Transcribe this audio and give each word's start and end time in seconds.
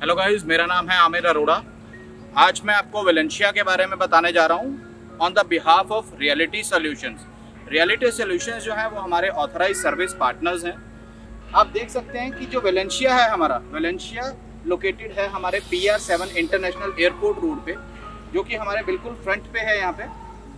Hello 0.00 0.14
guys 0.14 0.44
मेरा 0.46 0.64
नाम 0.66 0.88
है 0.88 0.96
आमिर 0.98 1.26
अरोड़ा। 1.26 1.54
आज 2.38 2.60
मैं 2.66 2.74
आपको 2.74 3.02
वेलेंशिया 3.04 3.50
के 3.52 3.62
बारे 3.62 3.86
में 3.86 3.98
बताने 3.98 4.30
जा 4.32 4.44
रहा 4.46 4.58
हूँ 4.58 5.16
on 5.20 5.32
the 5.32 5.44
behalf 5.46 5.90
of 5.92 6.14
Reality 6.20 6.62
Solutions 6.62 7.26
Reality 7.68 8.10
Solutions 8.10 8.62
जो 8.62 8.74
है, 8.74 8.88
वो 8.88 9.00
हमारे 9.00 9.28
ऑथराइज 9.28 9.76
सर्विस 9.76 10.14
पार्टनर्स 10.14 10.64
हैं। 10.64 10.72
आप 11.54 11.66
देख 11.66 11.90
सकते 11.90 12.18
हैं 12.18 12.32
कि 12.32 12.46
जो 12.46 12.60
वेलेंशिया 12.60 13.14
है 13.14 13.28
हमारा 13.30 13.56
वेलेंशिया 13.72 14.32
लोकेटेड 14.66 15.12
है 15.18 15.28
हमारे 15.30 15.60
P 15.70 15.86
R 15.86 15.98
seven 16.00 16.36
international 16.36 16.94
airport 17.00 17.38
road 17.38 17.64
पे, 17.66 17.74
जो 18.32 18.42
कि 18.42 18.54
हमारे 18.54 18.82
बिल्कुल 18.84 19.14
फ्रंट 19.24 19.52
पे 19.52 19.60
है 19.60 19.76
यहाँ 19.78 19.92
पे। 19.92 20.06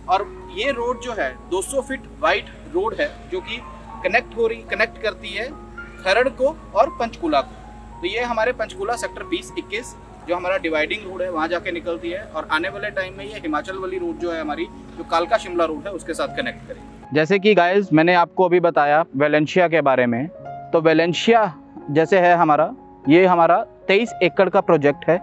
और 0.07 0.25
ये 0.57 0.71
रोड 0.71 1.01
जो 1.01 1.15
है 1.19 1.29
200 1.49 1.81
फीट 1.81 2.07
वाइड 2.21 2.45
रोड 2.73 2.95
है, 2.99 3.09
जो 3.31 3.41
कि 3.41 3.57
कनेक्ट 4.05 4.37
हो 4.37 4.47
रही 4.47 4.61
कनेक्ट 4.71 5.01
करती 5.03 5.33
है 5.33 5.49
खरड़ 5.99 6.27
को 6.31 6.55
और 6.75 6.95
पंचकुला 6.99 7.41
को। 7.41 7.61
तो 8.03 8.07
ये 8.07 8.21
हमारे 8.21 8.51
पंचकुला 8.51 8.95
सेक्टर 8.95 9.23
20 9.25 9.51
21 9.57 9.91
जो 10.27 10.35
हमारा 10.35 10.55
डिवाइडिंग 10.57 11.03
रोड 11.03 11.21
है, 11.21 11.29
वहाँ 11.31 11.47
जाके 11.47 11.71
निकलती 11.71 12.09
है 12.09 12.23
और 12.35 12.47
आने 12.51 12.69
वाले 12.69 12.89
टाइम 12.89 13.13
में 13.17 13.23
ये 13.25 13.39
हिमाचल 13.39 13.77
वाली 13.77 13.97
रोड 13.97 14.17
जो 14.19 14.31
है 14.31 14.39
हमारी, 14.41 14.65
जो 14.97 15.03
कालका 15.11 15.37
शिमला 15.37 15.65
रोड 15.65 15.87
है, 15.87 15.91
उसके 15.91 16.13
साथ 16.13 16.35
कनेक्ट 16.37 16.67
करेगी। 16.67 17.15
जैसे 17.15 17.39
कि 17.39 17.53
गाइस 17.55 17.93
मैंने 17.93 18.13
आपको 18.13 18.45
अभी 18.45 18.59
बताया 18.59 19.03
वेलेंशिया 19.15 19.67
के 19.67 19.81
बारे 19.81 20.05
में 20.05 20.27
तो 20.73 20.81
वेलेंशिया 20.81 21.45
जैसे 21.91 22.19
है 22.19 22.35
हमारा, 22.37 22.69
ये 23.09 23.25
हमारा 23.25 23.63
23 23.89 24.13
एकड़ 24.23 24.49
का 24.49 24.61
प्रोजेक्ट 24.61 25.09
है। 25.09 25.17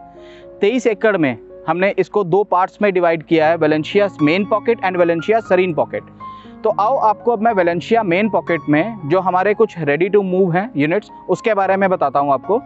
23 0.63 0.87
एकड़ 0.87 1.17
में 1.17 1.37
हमने 1.69 1.95
इसको 1.99 2.25
दो 2.27 2.43
पार्ट्स 2.47 2.83
में 2.83 2.93
डिवाइड 2.93 3.23
किया 3.23 3.49
है 3.49 3.57
Valencia 3.59 4.09
main 4.23 4.45
pocket 4.47 4.85
and 4.85 4.97
Valencia 4.97 5.41
Sarin 5.51 5.75
pocket 5.75 6.03
तो 6.65 6.71
आओ 6.71 6.97
आपको 6.99 7.33
अब 7.33 7.43
मैं 7.43 7.53
वेलेंशिया 7.53 8.03
मेन 8.03 8.29
पॉकेट 8.31 8.61
में 8.69 9.09
जो 9.09 9.21
हमारे 9.21 9.55
कुछ 9.55 9.79
रेडी 9.79 10.09
टू 10.09 10.23
मूव 10.23 10.53
हैं 10.53 10.71
यूनिट्स 10.77 11.11
उसके 11.29 11.55
बारे 11.55 11.77
में 11.77 11.89
बताता 11.91 12.19
हूँ 12.19 12.33
आपको। 12.33 12.61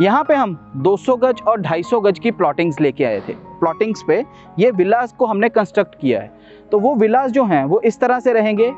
यहाँ 0.00 0.24
पे 0.24 0.34
हम 0.34 0.56
200 0.76 1.16
गज 1.16 1.42
और 1.42 1.60
250 1.60 2.00
गज 2.00 2.18
की 2.18 2.30
प्लॉटिंग्स 2.30 2.80
लेके 2.80 3.04
आए 3.04 3.20
थे। 3.20 3.32
प्लॉटिंग्स 3.60 4.02
पे 4.08 4.24
ये 4.58 4.70
विलास 4.70 5.12
को 5.12 5.26
हमने 5.26 5.48
कंस्ट्रक्ट 5.48 5.94
किया 6.00 6.20
है। 6.20 6.30
तो 6.72 6.78
वो 6.78 6.94
विलास 6.94 7.30
जो 7.30 7.44
हैं, 7.44 7.64
वो 7.64 7.80
इस 7.80 8.00
तरह 8.00 8.20
से 8.20 8.32
रहेंगे। 8.32 8.72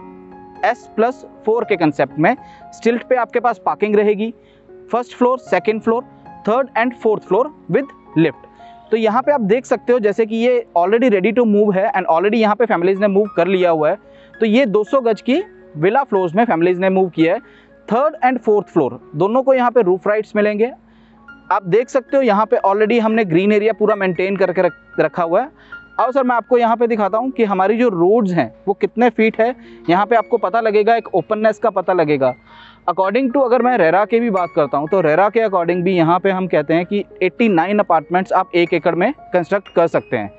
एस 0.64 0.88
प्लस 0.96 1.24
फोर 1.46 1.64
के 1.64 1.76
कंसेप्ट 1.76 2.18
में। 2.18 2.34
स्टिल्ट 2.72 3.02
पे 3.02 3.16
आपके 3.16 3.40
पास 3.40 3.60
पार्किंग 3.66 3.96
रहेगी। 3.96 4.32
First 4.92 5.16
floor 5.16 5.38
second 5.38 5.80
floor 5.80 6.04
third 6.48 6.68
and 6.76 6.94
fourth 6.94 7.22
floor 7.22 7.54
with 7.70 7.88
lift 8.18 8.48
तो 8.90 8.96
यहाँ 8.96 9.22
पे 9.22 9.32
आप 9.32 9.40
देख 9.40 9.66
सकते 9.66 9.92
हो 9.92 9.98
जैसे 9.98 10.24
कि 10.26 10.36
ये 10.36 10.64
ऑलरेडी 10.76 11.08
रेडी 11.08 11.30
टू 11.32 11.44
मूव 11.44 11.72
है 11.72 11.86
एंड 11.86 12.06
ऑलरेडी 12.06 12.38
यहाँ 12.38 12.54
पे 12.54 12.66
फैमिलीज़ 12.66 13.00
ने 13.00 13.08
मूव 13.08 13.28
कर 13.36 13.46
लिया 13.46 13.70
हुआ 13.70 13.90
है। 13.90 13.96
तो 14.40 14.46
ये 14.46 14.66
200 14.66 15.00
गज 15.02 15.20
की 15.20 15.42
विला 15.76 16.02
फ्लोर्स 16.02 16.34
में 16.34 16.44
फैमिलीज़ 16.44 16.78
ने 16.80 16.88
मूव 16.90 17.08
किया 17.08 17.34
है। 17.34 17.40
थर्ड 17.88 18.14
एंड 18.24 18.38
फोर्थ 18.38 18.66
फ्लोर 18.66 18.98
दोनों 19.16 19.42
को 19.42 19.54
यहाँ 19.54 19.70
पे 19.70 19.82
रूफ 19.82 20.06
राइट्स 20.08 20.36
मिलेंगे। 20.36 20.70
आप 21.52 21.64
देख 21.64 21.88
सकते 21.88 22.16
हो 22.16 22.22
यहाँ 22.22 22.46
पे 22.46 22.56
ऑलरेडी 22.58 22.98
हमने 22.98 23.24
ग्रीन 23.24 23.52
एरिया 23.52 23.72
पूरा 23.72 23.94
मेंटेन 23.96 24.36
करके 24.36 24.62
रख, 24.62 24.72
रखा 25.00 25.22
हुआ 25.22 25.42
है। 25.42 25.50
और 26.00 26.12
सर 26.12 26.22
मैं 26.22 26.34
आपको 26.36 26.58
यहाँ 26.58 26.76
पे 26.76 26.86
दिखाता 26.86 27.18
हूँ 27.18 27.30
कि 27.30 27.44
हमारी 27.44 27.76
जो 27.76 27.88
रोड्स 27.88 28.32
हैं 28.32 28.52
वो 28.68 28.74
कितने 28.74 29.08
फीट 29.10 29.40
है। 29.40 29.54
यहाँ 29.90 30.06
पे 30.06 30.16
आपको 30.16 30.38
पता 30.38 30.60
लगेगा 30.60 30.96
एक 30.96 31.14
ओपननेस 31.14 31.58
का 31.58 31.70
पता 31.70 31.92
लगेगा। 31.92 32.34
अकॉर्डिंग 32.88 33.32
टू 33.32 33.40
अगर 33.40 33.62
मैं 33.62 33.76
रेरा 33.78 34.04
की 34.04 34.20
भी 34.20 34.30
बात 34.30 34.52
करता 34.56 34.78
हूँ 34.78 34.88
तो 34.88 35.00
रेरा 35.00 35.28
के 35.28 35.40
अकॉर्डिंग 35.40 35.82
भी 35.84 35.96
यहाँ 35.96 36.18
पे 36.18 36.30
हम 36.30 36.46
कहते 36.46 36.74
हैं 36.74 36.86
कि 36.86 37.04
89 37.22 37.80
अपार्टमेंट्स 37.80 38.32
आप 38.32 38.54
एक 38.54 38.72
एकड़ 38.74 38.94
में 38.94 39.12
कंस्ट्रक्ट 39.32 39.68
कर 39.74 39.86
सकते 39.86 40.16
हैं। 40.16 40.30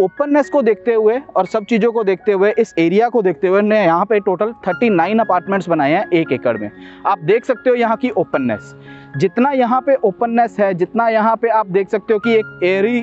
ओपननेस 0.00 0.48
को 0.50 0.60
देखते 0.62 0.94
हुए 0.94 1.18
और 1.36 1.46
सब 1.46 1.64
चीज़ों 1.64 1.90
को 1.92 2.02
देखते 2.04 2.32
हुए, 2.32 2.52
इस 2.52 2.74
एरिया 2.78 3.08
को 3.08 3.22
देखते 3.22 3.48
हुए 3.48 3.60
ने 3.62 3.78
यहाँ 3.78 4.04
पे 4.04 4.18
टोटल 4.20 4.52
39 4.64 5.20
अपार्टमेंट्स 5.20 5.68
बनाए 5.68 5.92
हैं 5.92 6.04
एक 6.10 6.32
एकड़ 6.32 6.56
में। 6.58 6.70
आप 7.06 7.18
देख 7.20 7.44
सकते 7.44 7.70
हो 7.70 7.76
यहाँ 7.76 7.96
की 7.96 8.10
ओपननेस 8.12 8.74
जितना 9.16 9.50
यहाँ 9.52 9.80
पे 9.80 9.94
ओपननेस 9.96 10.56
है, 10.60 10.72
जितना 10.74 11.08
यहाँ 11.08 11.36
पे 11.36 11.48
आप 11.50 11.66
देख 11.68 11.88
सकते 11.88 12.12
हो 12.12 12.18
कि 12.18 12.34
एक 12.34 12.60
एयरी 12.64 12.98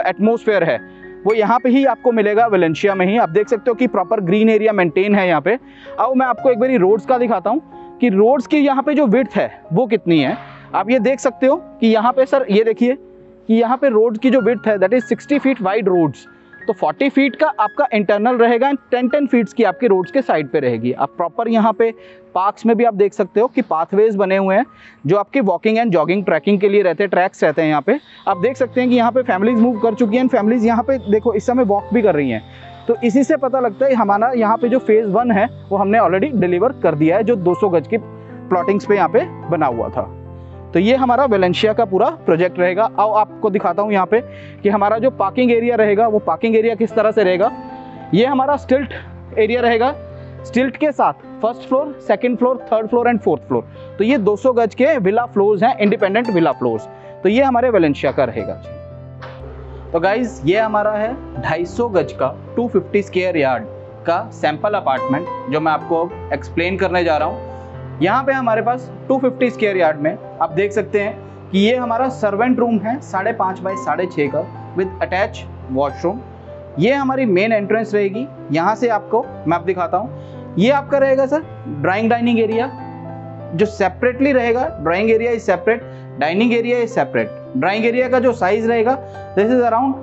एटमोसफेयर 0.00 0.64
है, 0.64 0.76
वो 1.24 1.34
यहाँ 1.34 1.58
पे 1.58 1.68
ही 1.68 1.84
आपको 1.86 2.12
मिलेगा 2.12 2.46
वेलेंशिया 2.46 2.94
में 2.94 3.06
ही। 3.06 3.16
आप 3.18 3.28
देख 3.30 3.48
सकते 3.48 3.70
हो 3.70 3.74
कि 3.74 3.86
प्रॉपर 3.86 4.20
ग्रीन 4.22 4.50
एरिया 4.50 4.72
मेंटेन 4.72 5.14
है 5.14 5.26
यहाँ 5.28 5.40
पे। 5.40 5.58
अब 5.98 6.12
मैं 6.16 6.26
आपको 6.26 6.50
एक 6.50 6.58
बारी 6.58 6.76
रोड्स 6.76 7.06
का 7.06 7.18
दिखाता 7.18 7.50
हूँ 7.50 7.98
कि 8.00 8.08
रोड्स 8.08 8.46
की 8.46 8.58
यहाँ 8.58 8.82
पे 8.82 8.94
जो 8.94 9.06
विथ 9.08 9.36
है, 9.36 9.50
वो 9.72 9.86
कितनी 9.86 10.20
है? 10.20 10.36
आप 10.74 10.90
ये 10.90 10.98
देख 11.00 11.20
सकते 11.20 11.46
हो 11.46 11.56
कि 11.80 11.86
यहाँ 11.86 12.12
पे 12.12 12.26
सर 12.26 12.46
ये 12.50 12.64
देखिए 12.64 12.96
कि 13.48 13.54
यहाँ 13.54 13.76
पे 13.76 13.88
रोड 13.88 14.18
की 14.18 14.30
जो 14.30 14.40
विड्थ 14.40 14.66
है 14.66 14.78
that 14.78 14.92
is 14.92 15.14
60 15.14 15.38
feet 15.38 15.62
wide 15.62 15.88
roads 15.88 16.26
तो 16.68 16.72
40 16.74 17.10
फीट 17.10 17.36
का 17.36 17.46
आपका 17.60 17.86
इंटरनल 17.94 18.36
रहेगा 18.36 18.68
एंड 18.68 18.78
10 18.94 19.10
10 19.10 19.26
फीट्स 19.26 19.52
की 19.52 19.64
आपकी 19.64 19.86
रोड्स 19.86 20.10
के 20.10 20.22
साइड 20.22 20.48
पे 20.50 20.60
रहेगी. 20.60 20.92
आप 20.92 21.10
प्रॉपर 21.16 21.48
यहाँ 21.48 21.72
पे 21.72 21.90
पार्क्स 22.34 22.66
में 22.66 22.76
भी 22.76 22.84
आप 22.84 22.94
देख 22.94 23.12
सकते 23.14 23.40
हो 23.40 23.46
कि 23.46 23.62
पाथवेज 23.62 24.16
बने 24.16 24.36
हुए 24.36 24.56
हैं, 24.56 24.64
जो 25.06 25.16
आपकी 25.16 25.40
वॉकिंग 25.40 25.78
एंड 25.78 25.92
जॉगिंग 25.92 26.24
ट्रैकिंग 26.24 26.60
के 26.60 26.68
लिए 26.68 26.82
रहते 26.82 27.02
हैं 27.02 27.10
ट्रैक्स 27.10 27.44
रहते 27.44 27.62
हैं 27.62 27.68
यहाँ 27.68 27.82
पे. 27.82 27.98
आप 28.28 28.38
देख 28.38 28.56
सकते 28.56 28.80
हैं 28.80 28.90
कि 28.90 28.96
यहाँ 28.96 29.12
पे 29.12 29.22
फैमिलीज़ 29.22 29.60
मूव 29.60 29.78
कर 29.80 29.94
चुकी 29.94 30.16
हैं 30.16 30.26
फैमिलीज़ 30.28 30.66
यहाँ 30.66 30.82
पे 30.82 30.98
देखो, 31.10 31.34
इस 31.34 31.46
समय 31.46 31.64
वॉक 31.64 31.94
भी 31.94 32.02
कर 32.02 32.14
रही 32.14 32.30
हैं. 32.30 32.42
तो 32.88 32.96
इसी 33.04 33.24
से 33.24 33.36
पता 33.36 33.60
लगता 33.60 33.86
है, 33.86 33.94
हमारा 33.94 34.32
यहाँ 34.32 34.56
पे 34.56 34.68
जो 34.68 34.78
फ़ेज़ 34.78 35.06
वन 35.06 35.30
है, 35.30 35.48
वो 35.70 35.76
हमने 35.76 35.98
ऑलरेडी 35.98 36.28
डिलीवर 36.34 36.72
कर 36.72 36.94
दिया 36.94 37.16
है, 37.16 37.24
जो 37.24 37.36
200 37.36 37.68
गज 37.68 37.86
की 37.86 37.98
प्लॉटिंग्स 38.48 38.86
पे 38.86 38.96
यहाँ 38.96 39.08
पे 39.08 39.24
बना 39.50 39.66
हुआ 39.66 39.88
था. 39.88 40.25
तो 40.72 40.78
ये 40.78 40.94
हमारा 40.96 41.24
वेलेंशिया 41.26 41.72
का 41.72 41.84
पूरा 41.84 42.08
प्रोजेक्ट 42.26 42.58
रहेगा। 42.58 42.88
आओ 42.98 43.12
आपको 43.14 43.50
दिखाता 43.50 43.82
हूँ 43.82 43.92
यहाँ 43.92 44.06
पे 44.06 44.20
कि 44.62 44.68
हमारा 44.68 44.98
जो 44.98 45.10
पार्किंग 45.12 45.52
एरिया 45.52 45.76
रहेगा, 45.76 46.06
वो 46.08 46.18
पार्किंग 46.18 46.56
एरिया 46.56 46.74
किस 46.74 46.94
तरह 46.94 47.10
से 47.10 47.24
रहेगा? 47.24 47.50
ये 48.14 48.26
हमारा 48.26 48.56
स्टिल्ट 48.56 48.92
एरिया 49.38 49.60
रहेगा। 49.60 49.94
स्टिल्ट 50.44 50.76
के 50.76 50.90
साथ 50.92 51.12
first 51.42 51.68
floor 51.68 51.92
second 52.06 52.38
floor 52.38 52.58
third 52.72 52.86
floor 52.88 53.08
and 53.08 53.18
fourth 53.20 53.42
floor 53.48 53.66
तो 53.98 54.04
ये 54.04 54.18
200 54.18 54.52
गज 54.56 54.74
के 54.74 54.96
विला 54.98 55.24
फ्लोर्स 55.26 55.62
हैं 55.62 55.76
इंडिपेंडेंट 55.78 56.28
विला 56.30 56.52
फ्लोर्स 56.52 56.86
तो 57.22 57.28
ये 57.28 57.42
हमारे 57.42 57.70
वेलेंशिया 57.70 58.12
का 58.12 58.24
रहेगा 58.24 58.54
तो 59.92 60.00
गाइज़ 60.00 60.40
ये 60.46 60.58
हमारा 60.58 60.92
है 60.92 61.10
250 61.42 61.88
गज 61.94 62.12
का 62.12 62.30
250 62.56 63.02
स्क्वायर 63.02 63.36
यार्ड 63.36 63.64
का 64.06 64.20
सैंपल 64.32 64.74
अपार्टमेंट 64.74 65.52
जो 65.52 65.60
मैं 65.60 65.72
आपको 65.72 66.08
एक्सप्लेन 66.34 66.76
करने 66.78 67.04
जा 67.04 67.16
रहा 67.16 67.28
हूँ। 67.28 67.55
यहाँ 68.02 68.22
पे 68.24 68.32
हमारे 68.32 68.62
पास 68.62 68.90
250 69.10 69.50
स्क्वायर 69.50 69.76
यार्ड 69.76 70.00
में 70.00 70.16
आप 70.42 70.50
देख 70.52 70.72
सकते 70.72 71.00
हैं 71.00 71.50
कि 71.50 71.58
ये 71.58 71.76
हमारा 71.76 72.08
सर्वेंट 72.08 72.58
रूम 72.58 72.78
है, 72.78 73.00
साढ़े 73.00 73.32
पाँच 73.32 73.60
बाई 73.60 73.76
साढ़े 73.76 74.06
छः 74.06 74.28
का 74.32 74.40
विद 74.76 74.98
अटैच 75.02 75.44
वॉशरूम 75.72 76.20
ये 76.78 76.92
हमारी 76.92 77.24
मेन 77.26 77.52
एंट्रेंस 77.52 77.94
रहेगी। 77.94 78.26
यहाँ 78.52 78.74
से 78.74 78.88
आपको 78.88 79.22
मैं 79.46 79.56
आप 79.56 79.62
दिखाता 79.64 79.98
हूँ। 79.98 80.54
ये 80.58 80.70
आपका 80.70 80.98
रहेगा 80.98 81.26
सर 81.26 81.44
ड्राइंग 81.82 82.10
डाइनिंग 82.10 82.40
एरिया 82.40 82.70
जो 83.54 83.66
सेपरेटली 83.66 84.32
रहेगा 84.32 84.66
drawing 84.82 85.10
area 85.10 85.30
is 85.32 85.42
separate 85.42 85.82
dining 86.20 86.52
area 86.54 86.78
is 86.78 86.90
separate 86.90 87.30
drawing 87.56 87.86
area 87.86 88.08
का 88.08 88.18
जो 88.18 88.32
साइज़ 88.34 88.68
रहेगा 88.68 88.94
this 89.36 89.46
is 89.46 89.62
around 89.62 89.94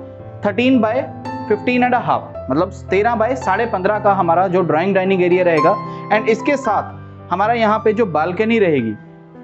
thirteen 0.46 0.80
by 0.80 1.02
fifteen 1.48 1.84
and 1.84 1.94
half 1.94 2.50
मतलब 2.50 2.72
तेरह 2.90 3.14
बाय 3.14 3.36
साढ़े 3.36 3.66
पंद्रह 3.66 3.98
का 3.98 4.12
हमारा 4.14 4.46
जो 4.48 4.60
ड्राइंग 4.62 4.94
डाइनिंग 4.94 5.22
एरिया 5.22 5.44
रहेगा। 5.44 5.76
एंड 6.12 6.28
इसके 6.28 6.56
साथ 6.56 7.02
हमारा 7.30 7.54
यहाँ 7.54 7.78
पे 7.78 7.92
जो 7.92 8.06
बालकनी 8.08 8.58
रहेगी 8.58 8.94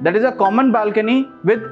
that 0.02 0.16
is 0.16 0.26
a 0.26 0.30
common 0.36 0.70
balcony 0.72 1.24
with 1.46 1.68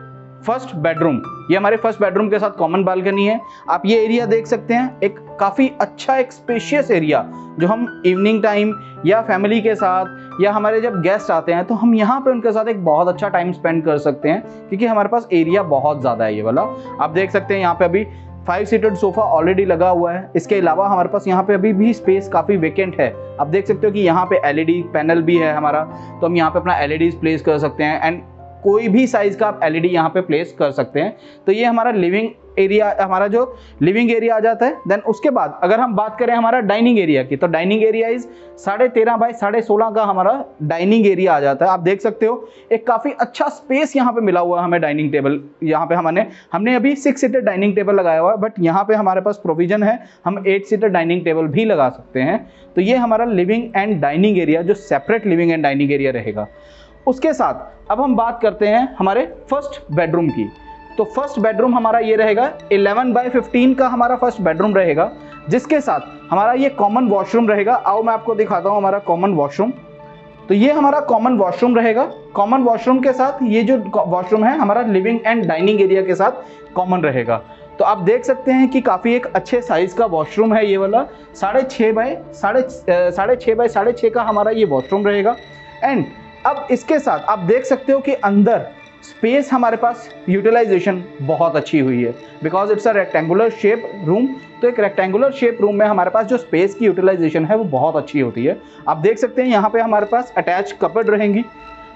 first 0.47 0.75
bedroom 0.77 1.21
ये 1.51 1.57
हमारे 1.57 1.77
फ़र्स्ट 1.77 2.01
बेडरूम 2.01 2.29
के 2.31 2.39
साथ 2.39 2.51
कॉमन 2.59 2.85
बालकनी 2.85 3.27
है। 3.27 3.41
आप 3.71 3.83
ये 3.87 3.97
एरिया 4.05 4.27
देख 4.27 4.47
सकते 4.47 4.75
हैं, 4.75 5.01
एक 5.01 5.19
काफ़ी 5.41 5.71
अच्छा 5.81 6.17
एक 6.17 6.33
स्पेशियस 6.33 6.91
एरिया 6.91 7.25
जो 7.61 7.67
हम 7.67 8.03
इवनिंग 8.07 8.43
टाइम 8.43 8.73
या 9.07 9.21
फैमिली 9.23 9.61
के 9.61 9.75
साथ 9.75 10.41
या 10.43 10.53
हमारे 10.53 10.81
जब 10.81 11.01
गेस्ट 11.03 11.31
आते 11.31 11.53
हैं 11.53 11.65
तो 11.65 11.75
हम 11.75 11.95
यहाँ 11.95 12.21
पे 12.21 12.31
उनके 12.31 12.53
साथ 12.53 12.69
एक 12.69 12.85
बहुत 12.85 13.09
अच्छा 13.09 13.29
टाइम 13.29 13.53
स्पेंड 13.53 13.85
कर 13.85 13.99
सकते 13.99 14.29
हैं, 14.29 14.41
क्योंकि 14.69 14.87
हमारे 14.87 15.09
पास 15.09 15.29
एरिया 15.33 15.63
बहुत 15.65 16.01
ज़्यादा 16.01 16.25
है 16.25 16.35
ये 16.37 16.43
वाला। 16.43 16.63
आप 17.01 17.11
देख 17.11 17.31
सकते 17.31 17.55
हैं 17.55 17.61
यहाँ 17.61 17.75
पे 17.75 17.85
अभी 17.85 18.07
फाइव 18.49 18.65
सीटेड 18.65 18.95
सोफा 18.95 19.23
ऑलरेडी 19.23 19.65
लगा 19.65 19.89
हुआ 19.89 20.13
है। 20.13 20.31
इसके 20.37 20.55
अलावा 20.55 20.87
हमारे 20.89 21.09
पास 21.09 21.27
यहाँ 21.29 21.43
पे 21.43 21.55
अभी 21.55 21.73
भी 21.73 21.93
स्पेस 21.93 22.29
काफ़ी 22.29 22.57
वेकेंट 22.57 22.99
है। 23.01 23.13
आप 23.41 23.47
देख 23.47 23.67
सकते 23.67 23.87
हो 23.87 23.93
कि 23.93 24.01
यहाँ 24.01 24.25
पे 24.27 24.41
एलईडी 24.45 24.81
पैनल 24.93 25.23
भी 25.23 25.37
है 25.37 25.53
हमारा। 25.55 25.83
तो 26.21 26.27
हम 26.27 26.37
यहाँ 26.37 26.51
पे 26.51 26.59
अपना 26.59 26.79
एलईडी 26.79 27.11
प्लेस 27.11 27.43
कर 27.43 27.59
सकते 27.59 27.85
हैं। 27.85 28.01
एंड 28.03 28.21
कोई 28.63 28.89
भी 28.89 29.07
साइज़ 29.07 29.37
का 29.39 29.47
आप 29.47 29.61
एलईडी 29.65 29.89
यहाँ 29.89 30.09
पे 30.09 30.21
प्लेस 30.21 30.55
कर 30.59 30.71
सकते 30.71 31.01
हैं। 31.01 31.17
तो 31.47 31.53
ये 31.53 31.65
हमारा 31.65 31.91
लिविंग 31.91 32.29
एरिया 32.59 32.95
हमारा 33.01 33.27
जो 33.29 33.45
लिविंग 33.83 34.11
एरिया 34.11 34.37
आ 34.37 34.41
जाता 34.41 34.67
है 34.67 34.81
देन 34.89 35.01
उसके 35.09 35.31
बाद 35.31 35.59
अगर 35.63 35.81
हम 35.81 35.95
बात 35.97 36.17
करें 36.19 36.35
हमारा 36.35 36.61
डाइनिंग 36.63 36.99
एरिया 36.99 37.23
की 37.25 37.37
तो 37.37 37.47
डाइनिंग 37.49 37.83
एरिया 37.85 38.09
इज़ 38.09 38.27
साढ़े 38.59 38.89
तेरह 38.91 39.17
बाई 39.17 39.33
साढ़े 39.35 39.63
सोलह 39.63 39.91
का 39.91 40.05
हमारा 40.05 40.33
डाइनिंग 40.65 41.07
एरिया 41.07 41.35
आ 41.35 41.41
जाता 41.41 41.65
है। 41.65 41.71
आप 41.73 41.81
देख 41.81 42.01
सकते 42.01 42.27
हो, 42.27 42.49
एक 42.73 42.87
काफ़ी 42.87 43.13
अच्छा 43.13 43.49
स्पेस 43.51 43.97
यहाँ 43.97 44.13
पे 44.13 44.21
मिला 44.21 44.41
हुआ 44.41 44.59
है 44.59 44.65
हमें 44.65 44.81
डाइनिंग 44.81 45.11
टेबल 45.13 45.41
यहाँ 45.63 45.87
पे 45.87 45.95
हमने 45.95 46.27
हमने 46.53 46.75
अभी 46.75 46.95
सिक्स 46.97 47.21
सीटर 47.21 47.41
डाइनिंग 47.43 47.75
टेबल 47.77 47.95
लगाया 47.95 48.21
हुआ 48.21 48.31
है 48.31 48.39
बट 48.39 48.61
यहाँ 48.61 48.85
पे 48.85 48.95
हमारे 48.95 49.21
पास 49.21 49.41
प्रोविज़न 49.43 49.83
है, 49.83 49.99
हम 50.25 50.43
एट 50.47 50.67
सीटर 50.67 50.89
डाइनिंग 50.89 51.25
टेबल 51.25 51.47
भी 51.49 51.65
लगा 51.65 51.89
सकते 51.91 52.21
हैं। 52.21 52.39
तो 52.77 52.81
ये 52.81 52.97
हमारा 52.97 53.25
लिविंग 53.27 53.77
एंड 53.77 54.01
डाइनिंग 54.01 54.39
एरिया 54.39 54.63
जो 54.63 54.75
separate 54.77 55.27
living 55.27 55.53
and 55.53 55.63
dining 55.63 55.93
area 55.93 56.11
रहेगा। 56.13 56.47
उसके 57.07 57.33
साथ, 57.33 57.91
अब 57.91 58.01
हम 58.01 58.17
बात 58.17 58.39
करते 58.43 58.67
हैं 58.67 58.89
हमारे 58.99 59.27
फ़र्स्ट 59.51 59.81
बेडरूम 59.93 60.29
की। 60.31 60.51
तो 60.99 61.05
फ़र्स्ट 61.07 61.39
बेडरूम 61.41 61.75
हमारा 61.75 61.99
ये 62.01 62.15
रहेगा 62.17 62.45
11 62.73 63.13
बाई 63.15 63.29
15 63.31 63.75
का 63.75 63.89
हमारा 63.89 64.15
फ़र्स्ट 64.17 64.41
बेडरूम 64.41 64.75
रहेगा, 64.75 65.11
जिसके 65.49 65.81
साथ 65.81 66.01
हमारा 66.31 66.53
ये 66.53 66.69
कॉमन 66.71 67.09
वॉशरूम 67.09 67.49
रहेगा। 67.49 67.75
आओ 67.75 68.03
मैं 68.03 68.13
आपको 68.13 68.35
दिखाता 68.35 68.69
हूँ 68.69 68.77
हमारा 68.77 68.99
कॉमन 69.01 69.35
वॉशरूम 69.35 69.73
तो 70.49 70.55
ये 70.55 70.73
हमारा 70.73 71.01
कॉमन 71.03 71.37
वॉशरूम 71.39 71.77
रहेगा। 71.77 72.05
कॉमन 72.35 72.63
वॉशरूम 72.63 72.99
के 73.01 73.13
साथ 73.13 73.43
ये 73.45 73.63
जो 73.63 73.77
वॉशरूम 73.97 74.45
है, 74.45 74.57
हमारा 74.59 74.83
लिविंग 74.83 75.19
एंड 75.27 75.45
डाइनिंग 75.47 75.81
एरिया 75.81 76.03
के 76.03 76.15
साथ 76.15 76.73
कॉमन 76.75 77.03
रहेगा। 77.03 77.37
तो 77.79 77.85
आप 77.85 77.99
देख 78.01 78.25
सकते 78.25 78.53
हैं 78.53 78.69
कि 78.69 78.81
काफ़ी 78.81 79.15
एक 79.15 79.27
अच्छे 79.27 79.61
साइज़ 79.63 79.95
का 79.97 80.07
वॉशरूम 80.07 80.55
है 80.55 80.65
ये 80.67 80.77
वाला। 80.77 81.05
साढ़े 81.35 81.63
छः 81.63 81.93
बाय 81.93 82.17
साढ़े 82.33 82.63
साढ़े 83.13 83.37
छः 83.37 83.55
बाय 83.55 83.69
साढ़े 83.69 83.93
छः 83.93 84.11
का 84.11 84.23
हमारा 84.23 84.51
ये 84.51 84.65
वॉशरूम 84.65 85.07
रहेगा। 85.07 85.37
एंड 85.85 86.05
अब 86.47 86.67
इसके 86.71 86.99
साथ 86.99 87.31
आप 87.31 87.39
देख 87.45 87.65
सकते 87.65 87.93
हो 87.93 88.01
कि 88.01 88.13
अंदर 88.15 88.67
स्पेस 89.03 89.53
हमारे 89.53 89.77
पास 89.77 90.09
यूटिलाइजेशन 90.29 91.03
बहुत 91.23 91.57
अच्छी 91.57 91.79
हुई 91.79 92.03
है। 92.03 92.11
Because 92.43 92.73
it's 92.73 92.87
a 92.89 92.93
rectangular 92.93 93.51
shape 93.53 93.91
room 94.07 94.27
तो 94.63 94.69
एक 94.69 94.81
रेक्टेंगुलर 94.81 95.33
शेप 95.33 95.59
रूम 95.61 95.75
में 95.79 95.87
हमारे 95.87 96.11
पास 96.11 96.27
जो 96.27 96.37
स्पेस 96.37 96.75
की 96.75 96.85
यूटिलाइजेशन 96.85 97.45
है, 97.45 97.57
वो 97.57 97.65
बहुत 97.67 97.97
अच्छी 97.97 98.21
होती 98.21 98.45
है। 98.45 98.61
आप 98.89 98.97
देख 98.99 99.19
सकते 99.19 99.43
हैं 99.43 99.49
यहाँ 99.49 99.71
पे 99.71 99.81
हमारे 99.81 100.07
पास 100.07 100.33
अटैच 100.37 100.73
कपड़ 100.81 101.05
रहेंगी। 101.07 101.45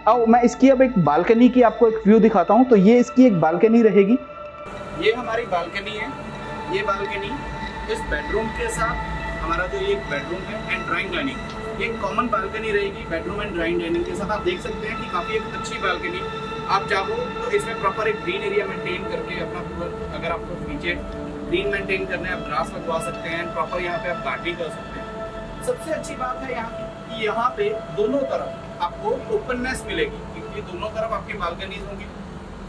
अब 0.09 0.25
मैं 0.29 0.43
इसकी 0.43 0.69
अब 0.69 0.83
एक 0.83 0.99
बालकनी 1.05 1.49
की 1.49 1.63
आपको 1.63 1.89
एक 1.89 2.07
व्यू 2.07 2.19
दिखाता 2.21 2.55
हूँ 2.55 2.65
तो 2.69 2.77
ये 2.79 2.99
इसकी 2.99 3.27
एक 3.27 3.41
बालकनी 3.41 3.83
रहेगी। 3.83 4.19
ये 5.01 5.13
हमारी 5.13 5.47
बालकनी 5.47 5.97
है। 5.97 6.09
ये 6.77 6.83
बालकनी 6.83 7.31
इस 7.93 8.01
बेडरूम 8.11 8.47
के 8.59 8.69
साथ 8.71 9.11
हमारा 9.43 9.67
जो 9.67 9.79
ये 9.81 9.95
बेडरूम 10.11 10.41
है 10.43 10.75
एंड 10.75 10.87
ड्राइंग 10.87 11.13
डाइनिंग 11.13 11.83
ये 11.83 11.89
कॉमन 12.01 12.27
बालकनी 12.29 12.71
रहेगी 12.71 13.05
बेडरूम 13.11 13.43
एंड 13.43 13.53
ड्राइंग 13.55 13.81
डाइनिंग 13.81 14.05
के 14.05 14.15
साथ। 14.15 14.31
आप 14.31 14.43
देख 14.45 14.61
सकते 14.61 14.89
हैं 14.89 14.97
कि 14.99 15.11
काफ़ी 15.13 15.37
एक 15.37 15.55
अच्छी 15.55 15.79
बालकनी 15.79 16.21
आप 16.69 16.89
चाहो 16.91 17.15
तो 17.37 17.51
इसमें 17.51 17.81
प्रॉपर 17.81 18.09
एक 18.09 18.23
ग्रीन 18.23 18.43
एरिया 18.43 18.67
मेंटेन 18.67 19.03
करके 19.05 19.41
अपना 19.41 19.61
पूरा, 19.63 19.87
अगर 20.17 20.31
आपको 20.33 20.69
नीचे 20.69 20.95
ग्रीन 21.49 21.69
मेंटेन 21.69 22.07
करना 22.07 22.29
है, 22.29 22.35
आप 22.35 22.47
ग्रास 22.47 22.73
लगवा 22.75 22.99
सकते 23.01 23.29
हैं 23.29 23.53
प्रॉपर 23.55 23.81
यहाँ 23.83 23.99
पे 23.99 24.11
आप 24.11 24.25
गार्डनिंग 24.25 24.57
कर 24.57 24.69
सकते 24.71 25.01
हैं। 25.01 25.65
सबसे 25.67 25.93
अच्छी 25.93 26.15
बात 26.17 26.43
है 26.43 26.53
यहाँ 26.53 26.71
की 27.09 27.25
यहाँ 27.25 27.49
पे 27.57 27.69
दोनों 27.97 28.21
तरफ़ 28.31 28.83
आपको 28.83 29.11
ओपननेस 29.37 29.85
मिलेगी, 29.87 30.19
क्योंकि 30.35 30.63
दोनों 30.63 30.89
तरफ़ 30.91 31.13
आपकी 31.15 31.39
बालकनीज 31.39 31.83
होंगी। 31.87 32.07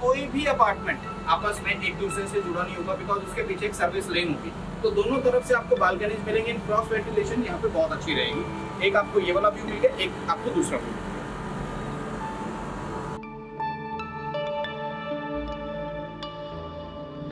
कोई 0.01 0.25
भी 0.27 0.45
अपार्टमेंट 0.47 0.99
आपस 1.29 1.61
में 1.65 1.71
एक 1.73 1.97
दूसरे 1.99 2.27
से 2.27 2.41
जुड़ा 2.41 2.61
नहीं 2.61 2.75
होगा 2.75 2.93
बिकॉज़ 2.95 3.19
उसके 3.19 3.43
पीछे 3.43 3.65
एक 3.65 3.75
सर्विस 3.75 4.09
लेन 4.09 4.33
होगी। 4.33 4.51
तो 4.83 4.89
दोनों 4.91 5.21
तरफ़ 5.21 5.47
से 5.47 5.53
आपको 5.53 5.75
बालकनीज 5.77 6.25
मिलेंगे 6.27 6.53
क्रॉस 6.67 6.91
वेंटिलेशन 6.91 7.43
यहाँ 7.43 7.59
पे 7.61 7.67
बहुत 7.69 7.91
अच्छी 7.91 8.13
रहेगी। 8.13 8.87
एक 8.87 8.95
आपको 8.95 9.19
ये 9.21 9.31
वाला 9.33 9.49
व्यू 9.49 9.65
मिल 9.65 9.79
गया 9.79 9.95
एक 10.05 10.29
आपको 10.29 10.55
दूसरा 10.55 10.77
व्यू 10.79 11.12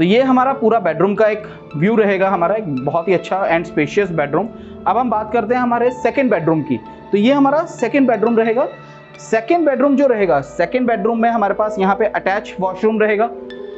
तो 0.02 0.06
ये 0.06 0.22
हमारा 0.24 0.54
पूरा 0.54 0.78
बेडरूम 0.80 1.14
का 1.16 1.26
एक 1.28 1.44
व्यू 1.76 1.96
रहेगा, 1.96 2.30
हमारा 2.30 2.56
एक 2.56 2.86
बहुत 2.86 3.08
ही 3.08 3.14
अच्छा 3.14 3.38
एंड 3.46 3.66
स्पेशियस 3.66 4.12
बेडरूम 4.12 4.48
अब 4.88 4.98
हम 4.98 5.10
बात 5.10 5.32
करते 5.34 5.56
हैं 5.56 5.62
हमारे 5.62 5.90
सेकेंड 5.94 6.32
बेडरूम 6.32 6.62
की. 6.62 6.78
तो 7.12 7.18
ये 7.18 7.34
हमारा 7.34 7.60
सेकेंड 7.66 8.08
बेडरूम 8.08 8.38
रहेगा. 8.38 8.66
सेकेंड 9.20 9.66
बेडरूम 9.66 9.96
जो 9.96 10.08
रहेगा 10.08 10.40
सेकेंड 10.42 10.88
बेडरूम 10.88 11.22
में 11.22 11.30
हमारे 11.30 11.54
पास 11.54 11.76
यहाँ 11.80 11.96
पे 11.96 12.06
अटैच 12.06 12.54
वॉशरूम 12.60 13.00
रहेगा. 13.02 13.30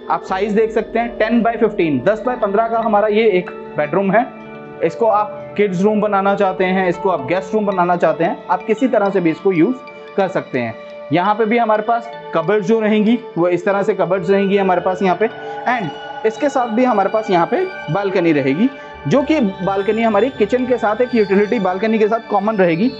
आप 0.10 0.24
साइज़ 0.24 0.56
देख 0.56 0.72
सकते 0.72 1.00
हैं 1.00 1.18
टेन 1.18 1.42
बाई 1.42 1.58
फिफ्टीन 1.58 2.00
दस 2.06 2.24
बाय 2.26 2.36
पंद्रह 2.36 2.68
का 2.68 2.80
हमारा 2.80 3.08
ये 3.08 3.28
एक 3.32 3.50
बेडरूम 3.78 4.12
है. 4.12 4.26
इसको 4.84 5.08
आप 5.08 5.54
किड्स 5.58 5.82
रूम 5.82 6.02
बनाना 6.02 6.36
चाहते 6.36 6.66
हैं, 6.66 6.88
इसको 6.90 7.10
आप 7.10 7.28
गेस्ट 7.28 7.54
रूम 7.54 7.66
बनाना 7.66 7.96
चाहते 7.96 8.24
हैं, 8.24 8.38
आप 8.50 8.66
किसी 8.68 8.88
तरह 8.88 9.10
से 9.10 9.22
भी 9.22 9.32
इसको 9.32 9.52
यूज़ 9.52 9.76
कर 10.18 10.28
सकते 10.30 10.60
हैं. 10.60 10.74
यहाँ 11.14 11.36
पे 11.36 11.46
भी 11.46 11.58
हमारे 11.58 11.84
पास 11.84 12.10
कबर्ड 12.36 12.64
जो 12.64 12.80
रहेंगी, 12.80 13.18
वो 13.38 13.48
इस 13.50 13.66
तरह 13.66 13.84
से 13.84 13.94
कबर्ड्स 13.94 14.30
रहेंगी 14.30 14.58
हमारे 14.58 14.82
पास 14.82 15.02
यहाँ 15.02 15.18
पे. 15.18 15.26
एंड 15.68 15.90
इसके 16.26 16.50
साथ 16.50 16.68
भी 16.68 16.84
हमारे 16.84 17.10
पास 17.10 17.30
यहाँ 17.30 17.48
पे 17.48 17.66
बालकनी 17.94 18.32
रहेगी, 18.32 18.70
जो 19.08 19.22
कि 19.22 19.40
बालकनी 19.40 20.02
हमारी 20.02 20.30
किचन 20.30 20.66
के 20.66 20.78
साथ, 20.78 21.02
एक 21.02 21.16
यूटिलिटी 21.16 21.60
बालकनी 21.60 22.00
के 22.00 22.08
साथ 22.08 22.30
कॉमन 22.30 22.56
रहेगी। 22.56 22.92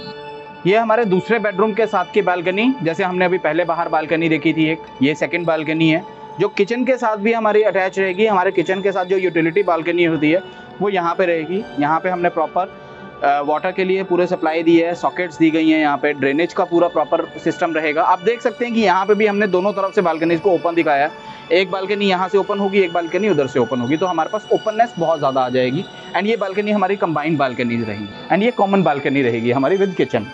ये 0.66 0.76
हमारे 0.76 1.04
दूसरे 1.04 1.38
बेडरूम 1.38 1.72
के 1.74 1.86
साथ 1.86 2.12
की 2.14 2.22
बालकनी, 2.22 2.74
जैसे 2.82 3.04
हमने 3.04 3.24
अभी 3.24 3.38
पहले 3.38 3.64
बाहर 3.64 3.88
बालकनी 3.88 4.28
देखी 4.28 4.52
थी 4.52 4.68
एक, 4.68 4.82
ये 5.02 5.14
सेकेंड 5.14 5.46
बालकनी 5.46 5.88
है, 5.90 6.04
जो 6.40 6.48
किचन 6.48 6.84
के 6.84 6.96
साथ 6.96 7.16
भी 7.16 7.32
हमारी 7.32 7.62
अटैच 7.62 7.98
रहेगी। 7.98 8.26
हमारे 8.26 8.50
किचन 8.50 8.80
के 8.82 8.92
साथ 8.92 9.04
जो 9.04 9.16
यूटिलिटी 9.16 9.62
बालकनी 9.62 10.04
होती 10.04 10.30
है, 10.30 10.42
वो 10.80 10.88
यहाँ 10.88 11.14
पे 11.14 11.26
रहेगी। 11.26 11.62
यहाँ 11.80 12.00
पे 12.00 12.08
हमने 12.08 12.28
प्रॉपर 12.28 12.72
वाटर 13.22 13.72
के 13.72 13.84
लिए 13.84 14.02
पूरे 14.04 14.26
सप्लाई 14.26 14.62
दी 14.62 14.76
है 14.76 14.94
सॉकेट्स 14.94 15.38
दी 15.38 15.50
गई 15.50 15.68
हैं 15.68 15.80
यहाँ 15.80 15.96
पे 15.98 16.12
ड्रेनेज 16.12 16.52
का 16.54 16.64
पूरा 16.64 16.88
प्रॉपर 16.88 17.24
सिस्टम 17.44 17.74
रहेगा। 17.74 18.02
आप 18.04 18.22
देख 18.22 18.40
सकते 18.42 18.64
हैं 18.64 18.74
कि 18.74 18.80
यहाँ 18.80 19.06
पे 19.06 19.14
भी 19.14 19.26
हमने 19.26 19.46
दोनों 19.48 19.72
तरफ़ 19.72 19.94
से 19.94 20.02
बालकनीज 20.02 20.40
को 20.40 20.50
ओपन 20.50 20.74
दिखाया 20.74 21.04
है। 21.04 21.32
एक 21.52 21.70
बालकनी 21.70 22.06
यहाँ 22.06 22.28
से 22.28 22.38
ओपन 22.38 22.58
होगी, 22.58 22.80
एक 22.80 22.92
बालकनी 22.92 23.28
उधर 23.28 23.46
से 23.46 23.58
ओपन 23.58 23.80
होगी। 23.80 23.96
तो 23.96 24.06
हमारे 24.06 24.30
पास 24.30 24.48
ओपननेस 24.52 24.94
बहुत 24.98 25.18
ज़्यादा 25.18 25.40
आ 25.40 25.48
जाएगी। 25.48 25.84
एंड 26.16 26.26
ये 26.26 26.36
बालकनी 26.36 26.70
हमारी 26.70 26.96
कंबाइंड 26.96 27.38
बालकनीज 27.38 27.88
रहेगी। 27.88 28.08
एंड 28.32 28.42
ये 28.42 28.50
कॉमन 28.52 28.82
बालकनी 28.82 29.22
रहेगी 29.22 29.50
हमारी 29.50 29.76
विद 29.76 29.94
किचन 29.96 30.26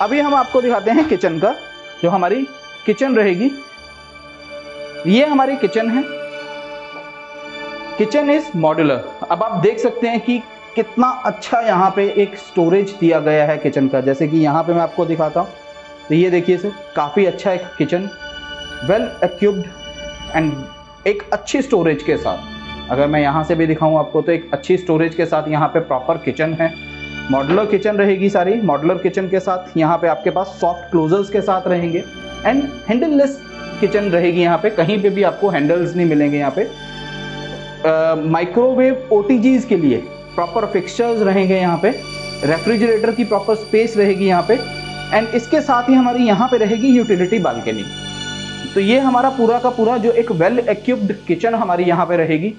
अभी 0.00 0.20
हम 0.20 0.34
आपको 0.34 0.62
दिखाते 0.62 0.90
हैं 0.90 1.08
किचन 1.08 1.38
का, 1.38 1.54
जो 2.02 2.10
हमारी 2.10 2.46
किचन 2.86 3.16
रहेगी। 3.16 3.50
ये 5.08 5.24
हमारी 5.26 5.56
किचन 5.56 5.90
है। 5.90 6.02
किचन 7.98 8.30
इज़ 8.30 8.44
मॉड्यूलर 8.56 9.04
अब 9.30 9.42
आप 9.42 9.60
देख 9.62 9.78
सकते 9.78 10.08
हैं 10.08 10.20
कि 10.20 10.40
कितना 10.76 11.08
अच्छा 11.26 11.60
यहाँ 11.60 11.90
पे 11.96 12.04
एक 12.18 12.36
स्टोरेज 12.38 12.94
दिया 13.00 13.18
गया 13.20 13.44
है 13.46 13.56
किचन 13.58 13.88
का। 13.88 14.00
जैसे 14.00 14.26
कि 14.28 14.38
यहाँ 14.38 14.62
पे 14.62 14.72
मैं 14.72 14.80
आपको 14.80 15.04
दिखाता 15.06 15.40
हूँ। 15.40 15.48
तो 16.08 16.14
ये 16.14 16.30
देखिए 16.30 16.56
सर 16.58 16.72
काफ़ी 16.96 17.24
अच्छा 17.26 17.52
एक 17.52 17.66
किचन 17.78 18.08
वेल 18.84 19.02
एक्यूब्ड 19.24 19.66
एंड 20.36 20.52
एक 21.06 21.22
अच्छी 21.32 21.60
स्टोरेज 21.62 22.02
के 22.02 22.16
साथ। 22.16 22.90
अगर 22.90 23.06
मैं 23.06 23.20
यहाँ 23.20 23.44
से 23.44 23.54
भी 23.54 23.66
दिखाऊँ 23.66 23.98
आपको 23.98 24.22
तो 24.22 24.32
एक 24.32 24.50
अच्छी 24.52 24.76
स्टोरेज 24.76 25.14
के 25.14 25.26
साथ 25.26 25.48
यहाँ 25.48 25.68
पे 25.68 25.80
प्रॉपर 25.82 26.18
किचन 26.24 26.54
है। 26.54 26.72
मॉडलर 27.30 27.66
किचन 27.66 27.96
रहेगी 27.96 28.28
सारी 28.30 28.60
मॉडलर 28.62 28.98
किचन 28.98 29.28
के 29.28 29.40
साथ 29.40 29.76
यहाँ 29.76 29.98
पे 29.98 30.08
आपके 30.08 30.30
पास 30.30 30.56
सॉफ्ट 30.60 30.90
क्लोजर्स 30.90 31.30
के 31.30 31.40
साथ 31.40 31.68
रहेंगे। 31.68 32.04
एंड 32.46 32.62
हैंडललेस 32.88 33.40
किचन 33.80 34.10
रहेगी 34.10 34.42
यहाँ 34.42 34.58
पे, 34.58 34.70
कहीं 34.70 35.02
पे 35.02 35.10
भी 35.10 35.22
आपको 35.22 35.48
हैंडल्स 35.48 35.94
नहीं 35.96 36.06
मिलेंगे 36.06 36.38
यहाँ 36.38 36.52
पे। 36.58 36.68
माइक्रोवेव 38.28 39.08
ओ 39.12 39.22
के 39.22 39.76
लिए 39.76 40.02
प्रॉपर 40.34 40.66
फिक्सचर्स 40.66 41.22
रहेंगे 41.22 41.56
यहाँ 41.56 41.78
पे 41.82 41.90
रेफ्रिजरेटर 42.44 43.10
की 43.14 43.24
प्रॉपर 43.24 43.54
स्पेस 43.56 43.96
रहेगी 43.96 44.26
यहाँ 44.26 44.44
पे 44.48 44.54
एंड 45.16 45.28
इसके 45.34 45.60
साथ 45.60 45.88
ही 45.88 45.94
हमारी 45.94 46.26
यहाँ 46.26 46.48
पे 46.48 46.56
रहेगी 46.56 46.88
यूटिलिटी 46.88 47.38
बालकनी 47.38 47.84
तो 48.74 48.80
ये 48.80 48.98
हमारा 48.98 49.30
पूरा 49.30 49.58
का 49.58 49.70
पूरा 49.70 49.96
जो 49.96 50.12
एक 50.12 50.30
वेल 50.32 50.58
एक्यूप्ड 50.58 51.12
किचन 51.26 51.54
हमारी 51.54 51.84
यहाँ 51.84 52.06
पे 52.06 52.16
रहेगी 52.16 52.54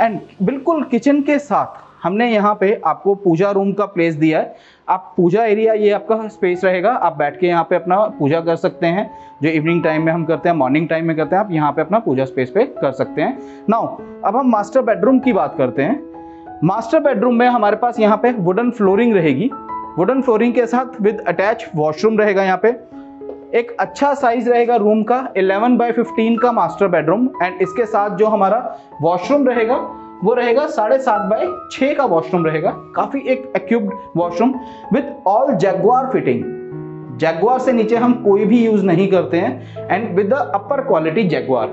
एंड 0.00 0.18
बिल्कुल 0.42 0.82
किचन 0.84 1.20
के 1.22 1.38
साथ 1.38 1.86
हमने 2.02 2.30
यहाँ 2.32 2.54
पे 2.54 2.80
आपको 2.86 3.14
पूजा 3.14 3.50
रूम 3.50 3.72
का 3.72 3.86
प्लेस 3.86 4.14
दिया 4.14 4.38
है. 4.38 4.54
आप 4.88 5.12
पूजा 5.16 5.44
एरिया 5.44 5.72
ये 5.72 5.90
आपका 5.90 6.28
स्पेस 6.28 6.64
रहेगा, 6.64 6.90
आप 6.90 7.16
बैठ 7.16 7.38
के 7.40 7.46
यहाँ 7.46 7.64
पे 7.70 7.76
अपना 7.76 7.96
पूजा 8.18 8.40
कर 8.40 8.56
सकते 8.56 8.86
हैं. 8.86 9.10
जो 9.42 9.48
इवनिंग 9.48 9.82
टाइम 9.84 10.02
में 10.02 10.12
हम 10.12 10.24
करते 10.24 10.48
हैं 10.48 10.56
मॉर्निंग 10.56 10.88
टाइम 10.88 11.06
में 11.06 11.16
करते 11.16 11.36
हैं, 11.36 11.42
आप 11.44 11.50
यहाँ 11.52 11.72
पे 11.72 11.82
अपना 11.82 11.98
पूजा 11.98 12.24
स्पेस 12.24 12.50
पे 12.50 12.64
कर 12.80 12.92
सकते 12.92 13.22
हैं. 13.22 13.38
नाउ 13.70 13.86
अब 14.24 14.36
हम 14.36 14.50
मास्टर 14.50 14.82
बेडरूम 14.82 15.18
की 15.18 15.32
बात 15.32 15.54
करते 15.58 15.82
हैं. 15.82 15.96
मास्टर 16.64 17.00
बेडरूम 17.00 17.34
में 17.34 17.46
हमारे 17.46 17.76
पास 17.76 17.98
यहाँ 18.00 18.16
पे 18.16 18.30
वुडन 18.34 18.70
फ्लोरिंग 18.70 19.12
रहेगी। 19.14 19.48
वुडन 19.98 20.20
फ्लोरिंग 20.22 20.52
के 20.54 20.64
साथ 20.66 21.00
विद 21.02 21.20
अटैच 21.28 21.64
वॉशरूम 21.76 22.18
रहेगा 22.18 22.42
यहाँ 22.42 22.60
पे। 22.62 22.68
एक 23.58 23.70
अच्छा 23.80 24.12
साइज़ 24.14 24.48
रहेगा 24.50 24.76
रूम 24.76 25.02
का 25.02 25.18
11 25.34 25.76
बाय 25.78 25.92
15 25.92 26.38
का 26.42 26.50
मास्टर 26.52 26.88
बेडरूम 26.88 27.28
एंड 27.42 27.60
इसके 27.62 27.84
साथ 27.84 28.16
जो 28.16 28.26
हमारा 28.26 28.58
वॉशरूम 29.02 29.46
रहेगा, 29.48 29.76
वो 30.24 30.34
रहेगा 30.34 30.66
साढ़े 30.68 30.98
सात 30.98 31.28
बाय 31.30 31.46
छः 31.72 31.94
का 31.94 32.04
वॉशरूम 32.04 32.46
रहेगा। 32.46 32.70
काफ़ी 32.96 33.20
एक 33.22 33.52
equipped 33.56 33.92
washroom 34.16 34.54
with 34.92 35.26
all 35.26 35.54
Jaguar 35.56 36.10
fitting 36.12 36.42
Jaguar 37.18 37.58
से 37.58 37.72
नीचे 37.72 37.96
हम 37.96 38.12
कोई 38.24 38.44
भी 38.44 38.64
यूज़ 38.64 38.84
नहीं 38.86 39.06
करते 39.10 39.36
हैं 39.36 39.86
and 39.90 40.16
with 40.16 40.26
the 40.26 40.50
upper 40.54 40.80
quality 40.80 41.24
Jaguar 41.28 41.68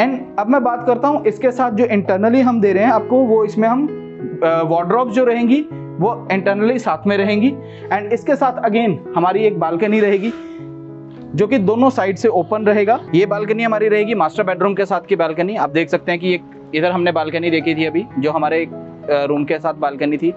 and 0.00 0.18
अब 0.38 0.48
मैं 0.48 0.62
बात 0.64 0.84
करता 0.86 1.08
हूँ 1.08 1.24
इसके 1.26 1.50
साथ 1.50 1.70
जो 1.70 1.84
इंटरनली 1.86 2.40
हम 2.40 2.60
दे 2.60 2.72
रहे 2.72 2.84
हैं, 2.84 2.90
आपको 2.90 3.16
वो 3.18 3.44
इसमें 3.44 3.68
हम 3.68 3.86
वार्ड्रॉप 4.42 5.10
जो 5.10 5.24
रहेंगी, 5.24 5.60
वो 6.00 6.28
इंटरनली 6.32 6.78
साथ 6.78 7.06
में 7.06 7.16
रहेंगी। 7.16 7.48
एंड 7.92 8.12
इसके 8.12 8.36
साथ 8.36 8.64
अगेन 8.64 8.98
हमारी 9.16 9.44
एक 9.44 9.58
बालकनी 9.60 10.00
रहेगी, 10.00 10.32
जो 11.34 11.46
कि 11.46 11.58
दोनों 11.60 11.90
साइड 11.90 12.16
से 12.16 12.28
ओपन 12.30 12.66
रहेगा। 12.66 12.98
ये 13.14 13.26
बालकनी 13.26 13.62
हमारी 13.62 13.88
रहेगी 13.88 14.14
मास्टर 14.14 14.42
बेडरूम 14.42 14.74
के 14.74 14.84
साथ 14.86 15.06
की 15.08 15.16
बालकनी 15.16 15.56
आप 15.56 15.70
देख 15.70 15.88
सकते 15.88 16.12
हैं 16.12 16.20
कि 16.20 16.34
एक, 16.34 16.42
इधर 16.74 16.90
हमने 16.90 17.12
बालकनी 17.12 17.50
देखी 17.50 17.74
थी 17.74 17.84
अभी, 17.84 18.04
जो 18.18 18.30
हमारे 18.30 18.66
रूम 19.08 19.44
के 19.44 19.58
साथ 19.58 19.74
बालकनी 19.74 20.16
थी। 20.16 20.28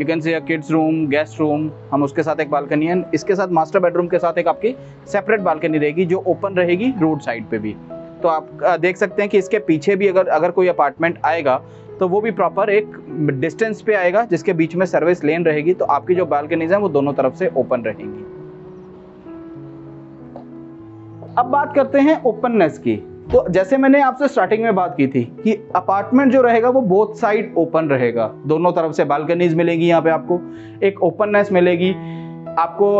You 0.00 0.06
can 0.06 0.20
say 0.20 0.40
kids 0.40 0.70
room 0.70 1.06
guest 1.06 1.40
room 1.40 1.70
हम 1.92 2.02
उसके 2.02 2.22
साथ 2.22 2.40
एक 2.40 2.50
बालकनी 2.50 2.86
है। 2.86 3.02
इसके 3.14 3.34
साथ 3.34 3.48
मास्टर 3.48 3.80
बेडरूम 3.80 4.06
के 4.08 4.18
साथ 4.18 4.38
एक 4.38 4.48
आपकी 4.48 4.74
सेपरेट 5.06 5.40
बालकनी 5.40 5.78
रहेगी, 5.78 6.04
जो 6.04 6.22
ओपन 6.26 6.54
रहेगी 6.54 6.92
रोड 7.00 7.20
साइड 7.20 7.44
पे 7.50 7.58
भी। 7.58 7.74
तो 8.22 8.28
आप 8.28 8.78
देख 8.80 8.96
सकते 8.96 9.22
हैं 9.22 9.30
कि 9.30 9.38
इसके 9.38 9.58
पीछे 9.60 9.96
भी 9.96 10.08
अगर 10.08 10.28
अगर 10.28 10.50
कोई 10.50 10.68
अपार्टमेंट 10.68 11.18
आएगा 11.24 11.60
तो 12.00 12.08
वो 12.08 12.20
भी 12.20 12.30
प्रॉपर 12.30 12.70
एक 12.70 12.96
डिस्टेंस 13.40 13.82
पे 13.82 13.94
आएगा, 13.94 14.24
जिसके 14.24 14.52
बीच 14.52 14.76
में 14.76 14.86
सर्विस 14.86 15.24
लेन 15.24 15.44
रहेगी 15.44 15.74
तो 15.74 15.84
आपकी 15.84 16.14
जो 16.14 16.26
बालकनीज 16.26 16.72
हैं, 16.72 16.78
वो 16.78 16.88
दोनों 16.88 17.12
तरफ़ 17.12 17.34
से 17.34 17.50
ओपन 17.56 17.82
रहेंगी। 17.82 18.24
अब 21.38 21.46
बात 21.46 21.74
करते 21.74 22.00
हैं 22.00 22.22
ओपननेस 22.22 22.78
की। 22.78 22.96
तो 23.32 23.44
जैसे 23.48 23.76
मैंने 23.76 24.00
आपसे 24.00 24.28
स्टार्टिंग 24.28 24.62
में 24.62 24.74
बात 24.74 24.94
की 24.96 25.06
थी, 25.06 25.22
कि 25.44 25.52
अपार्टमेंट 25.76 26.32
जो 26.32 26.42
रहेगा, 26.42 26.68
वो 26.68 26.80
बोथ 26.80 27.14
साइड 27.14 27.54
ओपन 27.56 27.88
रहेगा। 27.88 28.30
दोनों 28.46 28.72
तरफ़ 28.72 28.92
से 28.92 29.04
बालकनीज 29.04 29.54
मिलेगी 29.54 29.88
यहाँ 29.88 30.02
पे 30.02 30.10
आपको। 30.10 30.40
एक 30.82 31.02
ओपननेस 31.02 31.52
मिलेगी। 31.52 31.90
आपको 32.58 32.92